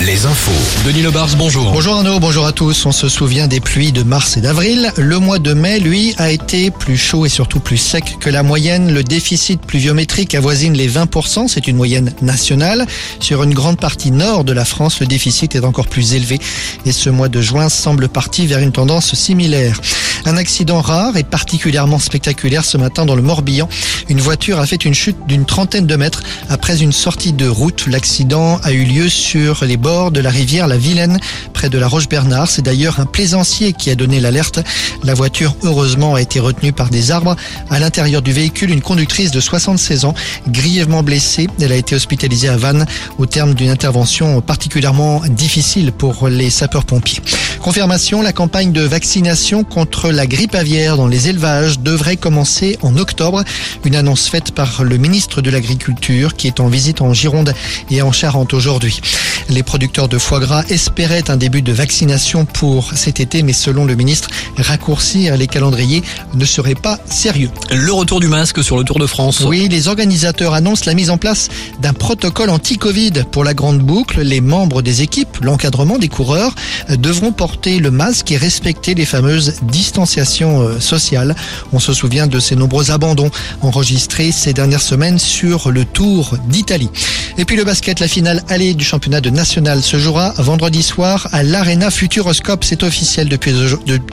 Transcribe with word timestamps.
Les 0.00 0.24
infos. 0.24 0.86
Denis 0.86 1.02
Lebars, 1.02 1.36
bonjour. 1.36 1.70
Bonjour 1.70 1.96
Arnaud, 1.96 2.18
bonjour 2.18 2.46
à 2.46 2.52
tous. 2.52 2.86
On 2.86 2.92
se 2.92 3.10
souvient 3.10 3.46
des 3.46 3.60
pluies 3.60 3.92
de 3.92 4.02
mars 4.02 4.38
et 4.38 4.40
d'avril. 4.40 4.90
Le 4.96 5.18
mois 5.18 5.38
de 5.38 5.52
mai, 5.52 5.80
lui, 5.80 6.14
a 6.16 6.30
été 6.30 6.70
plus 6.70 6.96
chaud 6.96 7.26
et 7.26 7.28
surtout 7.28 7.60
plus 7.60 7.76
sec 7.76 8.16
que 8.20 8.30
la 8.30 8.42
moyenne. 8.42 8.94
Le 8.94 9.04
déficit 9.04 9.60
pluviométrique 9.60 10.34
avoisine 10.34 10.72
les 10.72 10.88
20%. 10.88 11.48
C'est 11.48 11.66
une 11.66 11.76
moyenne 11.76 12.14
nationale. 12.22 12.86
Sur 13.20 13.42
une 13.42 13.52
grande 13.52 13.78
partie 13.78 14.12
nord 14.12 14.44
de 14.44 14.54
la 14.54 14.64
France, 14.64 15.00
le 15.00 15.06
déficit 15.06 15.54
est 15.54 15.64
encore 15.64 15.88
plus 15.88 16.14
élevé. 16.14 16.38
Et 16.86 16.92
ce 16.92 17.10
mois 17.10 17.28
de 17.28 17.42
juin 17.42 17.68
semble 17.68 18.08
parti 18.08 18.46
vers 18.46 18.60
une 18.60 18.72
tendance 18.72 19.14
similaire. 19.14 19.78
Un 20.26 20.36
accident 20.36 20.80
rare 20.80 21.16
et 21.16 21.24
particulièrement 21.24 21.98
spectaculaire 21.98 22.64
ce 22.64 22.76
matin 22.76 23.04
dans 23.04 23.14
le 23.14 23.22
Morbihan. 23.22 23.68
Une 24.08 24.20
voiture 24.20 24.58
a 24.58 24.66
fait 24.66 24.84
une 24.84 24.94
chute 24.94 25.16
d'une 25.26 25.44
trentaine 25.44 25.86
de 25.86 25.96
mètres 25.96 26.22
après 26.48 26.82
une 26.82 26.92
sortie 26.92 27.32
de 27.32 27.48
route. 27.48 27.86
L'accident 27.86 28.58
a 28.62 28.72
eu 28.72 28.84
lieu 28.84 29.08
sur 29.08 29.64
les 29.64 29.76
bords 29.76 30.10
de 30.10 30.20
la 30.20 30.30
rivière 30.30 30.66
La 30.66 30.76
Vilaine, 30.76 31.18
près 31.52 31.68
de 31.68 31.78
la 31.78 31.88
Roche-Bernard. 31.88 32.48
C'est 32.48 32.62
d'ailleurs 32.62 33.00
un 33.00 33.06
plaisancier 33.06 33.72
qui 33.72 33.90
a 33.90 33.94
donné 33.94 34.20
l'alerte. 34.20 34.60
La 35.02 35.14
voiture, 35.14 35.54
heureusement, 35.62 36.14
a 36.14 36.20
été 36.20 36.40
retenue 36.40 36.72
par 36.72 36.90
des 36.90 37.10
arbres. 37.10 37.36
À 37.70 37.78
l'intérieur 37.78 38.22
du 38.22 38.32
véhicule, 38.32 38.70
une 38.70 38.82
conductrice 38.82 39.30
de 39.30 39.40
76 39.40 40.04
ans, 40.04 40.14
grièvement 40.48 41.02
blessée. 41.02 41.48
Elle 41.60 41.72
a 41.72 41.76
été 41.76 41.94
hospitalisée 41.94 42.48
à 42.48 42.56
Vannes 42.56 42.86
au 43.18 43.26
terme 43.26 43.54
d'une 43.54 43.70
intervention 43.70 44.40
particulièrement 44.40 45.22
difficile 45.28 45.92
pour 45.92 46.28
les 46.28 46.50
sapeurs-pompiers. 46.50 47.22
Confirmation, 47.62 48.22
la 48.22 48.32
campagne 48.32 48.72
de 48.72 48.80
vaccination 48.80 49.64
contre 49.64 50.10
la 50.10 50.26
grippe 50.26 50.54
aviaire 50.54 50.96
dans 50.96 51.06
les 51.06 51.28
élevages 51.28 51.78
devrait 51.78 52.16
commencer 52.16 52.78
en 52.80 52.96
octobre. 52.96 53.44
Une 53.84 53.96
annonce 53.96 54.28
faite 54.28 54.52
par 54.52 54.82
le 54.82 54.96
ministre 54.96 55.42
de 55.42 55.50
l'Agriculture 55.50 56.34
qui 56.34 56.46
est 56.46 56.58
en 56.58 56.68
visite 56.68 57.02
en 57.02 57.12
Gironde 57.12 57.52
et 57.90 58.00
en 58.00 58.12
Charente 58.12 58.54
aujourd'hui. 58.54 59.02
Les 59.50 59.62
producteurs 59.62 60.08
de 60.08 60.16
foie 60.16 60.40
gras 60.40 60.64
espéraient 60.70 61.30
un 61.30 61.36
début 61.36 61.60
de 61.60 61.72
vaccination 61.72 62.46
pour 62.46 62.92
cet 62.94 63.20
été, 63.20 63.42
mais 63.42 63.52
selon 63.52 63.84
le 63.84 63.94
ministre, 63.94 64.30
raccourcir 64.56 65.36
les 65.36 65.46
calendriers 65.46 66.02
ne 66.34 66.44
serait 66.46 66.74
pas 66.74 66.98
sérieux. 67.04 67.50
Le 67.70 67.92
retour 67.92 68.20
du 68.20 68.28
masque 68.28 68.64
sur 68.64 68.78
le 68.78 68.84
Tour 68.84 68.98
de 68.98 69.06
France. 69.06 69.40
Oui, 69.40 69.68
les 69.68 69.88
organisateurs 69.88 70.54
annoncent 70.54 70.84
la 70.86 70.94
mise 70.94 71.10
en 71.10 71.18
place 71.18 71.48
d'un 71.80 71.92
protocole 71.92 72.48
anti-Covid 72.48 73.24
pour 73.30 73.44
la 73.44 73.52
grande 73.52 73.80
boucle. 73.80 74.22
Les 74.22 74.40
membres 74.40 74.80
des 74.80 75.02
équipes, 75.02 75.38
l'encadrement 75.42 75.98
des 75.98 76.08
coureurs, 76.08 76.54
devront 76.88 77.32
porter 77.32 77.49
le 77.66 77.90
masque 77.90 78.30
et 78.32 78.36
respecter 78.36 78.94
les 78.94 79.04
fameuses 79.04 79.56
distanciations 79.62 80.62
euh, 80.62 80.80
sociales. 80.80 81.34
On 81.72 81.78
se 81.78 81.92
souvient 81.92 82.26
de 82.26 82.40
ces 82.40 82.56
nombreux 82.56 82.90
abandons 82.90 83.30
enregistrés 83.60 84.32
ces 84.32 84.52
dernières 84.52 84.82
semaines 84.82 85.18
sur 85.18 85.70
le 85.70 85.84
Tour 85.84 86.36
d'Italie. 86.48 86.90
Et 87.38 87.44
puis 87.44 87.56
le 87.56 87.64
basket, 87.64 88.00
la 88.00 88.08
finale 88.08 88.42
allée 88.48 88.74
du 88.74 88.84
championnat 88.84 89.20
de 89.20 89.30
national 89.30 89.82
se 89.82 89.98
jouera 89.98 90.32
vendredi 90.38 90.82
soir 90.82 91.28
à 91.32 91.42
l'Arena 91.42 91.90
Futuroscope. 91.90 92.64
C'est 92.64 92.82
officiel 92.82 93.28
depuis, 93.28 93.52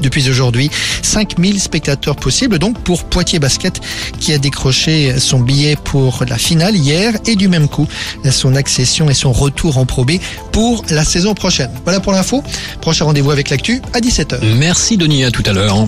depuis 0.01 0.29
aujourd'hui. 0.29 0.69
5000 1.01 1.59
spectateurs 1.59 2.15
possibles 2.15 2.59
donc 2.59 2.79
pour 2.79 3.03
Poitiers 3.03 3.39
Basket 3.39 3.79
qui 4.19 4.33
a 4.33 4.37
décroché 4.37 5.19
son 5.19 5.39
billet 5.39 5.77
pour 5.81 6.23
la 6.27 6.37
finale 6.37 6.75
hier 6.75 7.13
et 7.25 7.35
du 7.35 7.47
même 7.47 7.67
coup 7.67 7.87
son 8.31 8.55
accession 8.55 9.09
et 9.09 9.13
son 9.13 9.31
retour 9.31 9.77
en 9.77 9.85
Pro 9.85 10.05
B 10.05 10.13
pour 10.51 10.83
la 10.89 11.05
saison 11.05 11.33
prochaine. 11.33 11.69
Voilà 11.83 11.99
pour 11.99 12.13
l'info. 12.13 12.43
Prochain 12.81 13.05
avec 13.31 13.49
l'actu 13.49 13.81
à 13.93 13.99
17h. 13.99 14.55
Merci 14.57 14.97
Denis, 14.97 15.23
à 15.23 15.31
tout 15.31 15.43
à 15.45 15.53
l'heure. 15.53 15.87